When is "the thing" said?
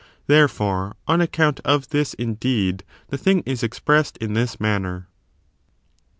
3.09-3.43